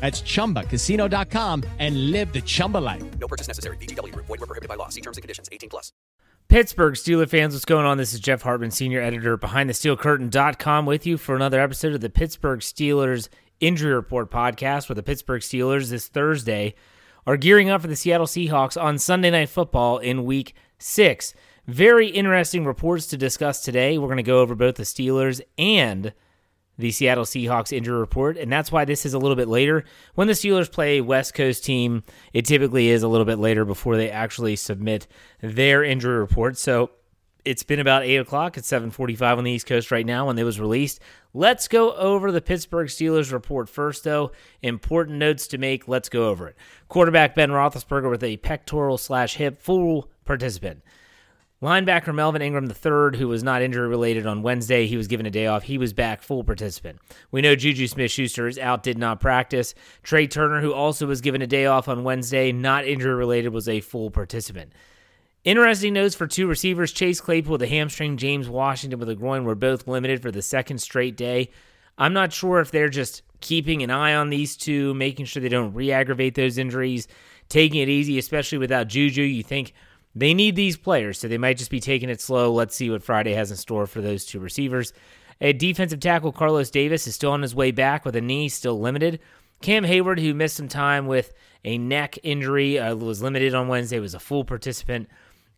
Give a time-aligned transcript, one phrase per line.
[0.00, 3.02] That's ChumbaCasino.com and live the Chumba life.
[3.18, 3.76] No purchase necessary.
[3.76, 4.14] VGW.
[4.14, 4.88] Void were prohibited by law.
[4.88, 5.50] See terms and conditions.
[5.52, 5.92] 18 plus.
[6.48, 7.96] Pittsburgh Steelers fans, what's going on?
[7.96, 12.00] This is Jeff Hartman, senior editor behind the SteelCurtain.com with you for another episode of
[12.00, 13.28] the Pittsburgh Steelers
[13.60, 16.74] Injury Report podcast where the Pittsburgh Steelers this Thursday
[17.24, 21.34] are gearing up for the Seattle Seahawks on Sunday Night Football in week six.
[21.68, 23.96] Very interesting reports to discuss today.
[23.96, 26.12] We're going to go over both the Steelers and
[26.80, 29.84] the Seattle Seahawks injury report, and that's why this is a little bit later.
[30.14, 32.02] When the Steelers play a West Coast team,
[32.32, 35.06] it typically is a little bit later before they actually submit
[35.40, 36.58] their injury report.
[36.58, 36.90] So
[37.44, 38.58] it's been about 8 o'clock.
[38.58, 41.00] It's 745 on the East Coast right now when it was released.
[41.32, 44.32] Let's go over the Pittsburgh Steelers report first, though.
[44.62, 45.88] Important notes to make.
[45.88, 46.56] Let's go over it.
[46.88, 50.82] Quarterback Ben Roethlisberger with a pectoral slash hip full participant.
[51.62, 55.30] Linebacker Melvin Ingram III, who was not injury related on Wednesday, he was given a
[55.30, 55.64] day off.
[55.64, 56.98] He was back full participant.
[57.30, 59.74] We know Juju Smith Schuster is out, did not practice.
[60.02, 63.68] Trai Turner, who also was given a day off on Wednesday, not injury related, was
[63.68, 64.72] a full participant.
[65.44, 69.44] Interesting notes for two receivers Chase Claypool with a hamstring, James Washington with a groin
[69.44, 71.50] were both limited for the second straight day.
[71.98, 75.50] I'm not sure if they're just keeping an eye on these two, making sure they
[75.50, 77.06] don't re aggravate those injuries,
[77.50, 79.22] taking it easy, especially without Juju.
[79.22, 79.74] You think
[80.14, 82.52] they need these players, so they might just be taking it slow.
[82.52, 84.92] Let's see what Friday has in store for those two receivers.
[85.40, 88.78] A defensive tackle, Carlos Davis, is still on his way back with a knee still
[88.78, 89.20] limited.
[89.62, 91.32] Cam Heyward, who missed some time with
[91.64, 95.08] a neck injury, uh, was limited on Wednesday, was a full participant.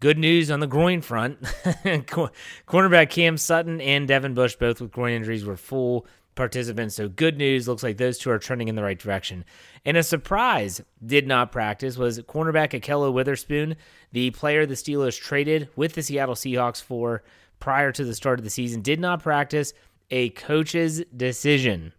[0.00, 1.42] Good news on the groin front.
[1.64, 6.06] Cornerback Cam Sutton and Devin Bush, both with groin injuries, were full
[6.38, 6.94] participants.
[6.94, 7.68] So good news.
[7.68, 9.44] Looks like those two are trending in the right direction.
[9.84, 13.76] And a surprise did not practice was cornerback Ahkello Witherspoon,
[14.12, 17.22] the player the Steelers traded with the Seattle Seahawks for
[17.60, 19.74] prior to the start of the season, did not practice.
[20.10, 21.92] A coach's decision.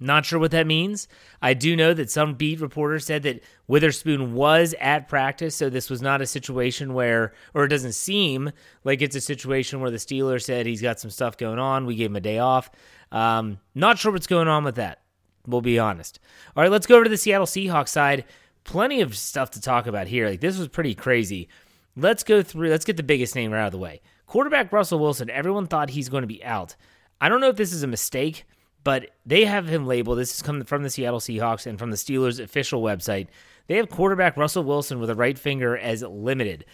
[0.00, 1.08] Not sure what that means.
[1.42, 5.90] I do know that some beat reporter said that Witherspoon was at practice, so this
[5.90, 8.52] was not a situation where, or it doesn't seem
[8.84, 11.84] like it's a situation where the Steelers said he's got some stuff going on.
[11.84, 12.70] We gave him a day off.
[13.10, 15.02] Um, not sure what's going on with that.
[15.46, 16.20] We'll be honest.
[16.56, 18.24] All right, let's go over to the Seattle Seahawks side.
[18.64, 20.28] Plenty of stuff to talk about here.
[20.28, 21.48] Like this was pretty crazy.
[21.96, 22.68] Let's go through.
[22.68, 24.00] Let's get the biggest name out of the way.
[24.26, 25.30] Quarterback Russell Wilson.
[25.30, 26.76] Everyone thought he's going to be out.
[27.20, 28.44] I don't know if this is a mistake,
[28.84, 30.18] but they have him labeled.
[30.18, 33.28] This is coming from the Seattle Seahawks and from the Steelers' official website.
[33.66, 36.64] They have quarterback Russell Wilson with a right finger as limited.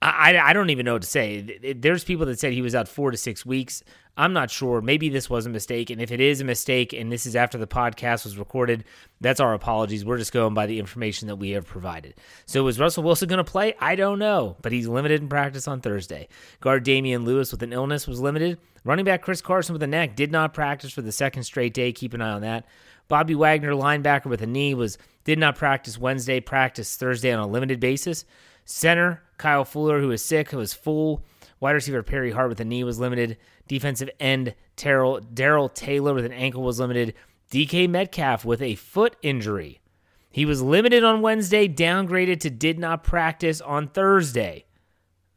[0.00, 1.74] I, I don't even know what to say.
[1.76, 3.82] There's people that said he was out four to six weeks.
[4.16, 4.80] I'm not sure.
[4.80, 5.90] Maybe this was a mistake.
[5.90, 8.84] And if it is a mistake and this is after the podcast was recorded,
[9.20, 10.04] that's our apologies.
[10.04, 12.14] We're just going by the information that we have provided.
[12.46, 13.74] So is Russell Wilson going to play?
[13.80, 16.28] I don't know, but he's limited in practice on Thursday.
[16.60, 18.58] Guard Damien Lewis with an illness was limited.
[18.84, 21.92] Running back Chris Carson with a neck did not practice for the second straight day.
[21.92, 22.66] Keep an eye on that.
[23.08, 27.46] Bobby Wagner, linebacker with a knee, was did not practice Wednesday, practice Thursday on a
[27.46, 28.24] limited basis.
[28.70, 31.24] Center Kyle Fuller, who was sick, was full.
[31.58, 33.38] Wide receiver Perry Hart with a knee was limited.
[33.66, 37.14] Defensive end Darrell Taylor with an ankle was limited.
[37.50, 39.80] DK Metcalf with a foot injury.
[40.30, 44.66] He was limited on Wednesday, downgraded to did not practice on Thursday.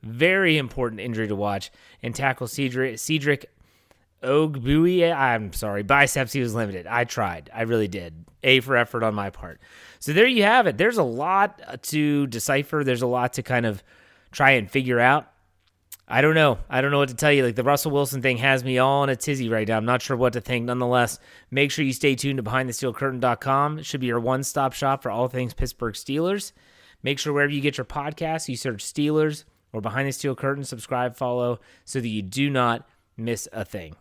[0.04, 1.72] Very important injury to watch.
[2.04, 3.50] And tackle Cedric, Cedric
[4.24, 6.86] Ogbui, I'm sorry, biceps, he was limited.
[6.88, 7.50] I tried.
[7.54, 8.26] I really did.
[8.44, 9.60] A for effort on my part.
[10.00, 10.78] So there you have it.
[10.78, 12.84] There's a lot to decipher.
[12.84, 13.84] There's a lot to kind of
[14.32, 15.28] try and figure out.
[16.08, 16.60] I don't know.
[16.70, 17.46] I don't know what to tell you.
[17.46, 19.78] Like the Russell Wilson thing has me all in a tizzy right now.
[19.78, 20.66] I'm not sure what to think.
[20.66, 21.20] Nonetheless,
[21.52, 23.80] make sure you stay tuned to BehindTheSteelCurtain.com.
[23.80, 26.52] It should be your one stop shop for all things Pittsburgh Steelers.
[27.02, 30.64] Make sure wherever you get your podcasts, you search Steelers or Behind the Steel Curtain,
[30.64, 33.96] subscribe, follow, so that you do not miss a thing.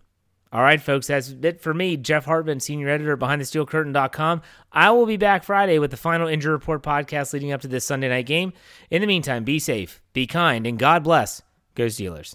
[0.53, 4.43] All right, folks, that's it for me, Jeff Hartman, senior editor behind the steel curtain.com.
[4.73, 7.85] I will be back Friday with the final injury report podcast leading up to this
[7.85, 8.53] Sunday night game.
[8.91, 11.43] In the meantime, be safe, be kind, and God bless.
[11.77, 12.35] Go Steelers.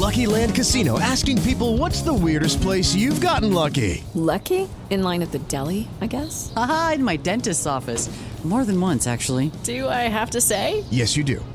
[0.00, 4.02] Lucky Land Casino asking people what's the weirdest place you've gotten lucky?
[4.14, 4.68] Lucky?
[4.88, 6.52] In line at the deli, I guess?
[6.56, 8.10] Aha, in my dentist's office.
[8.42, 9.52] More than once, actually.
[9.64, 10.82] Do I have to say?
[10.90, 11.44] Yes, you do.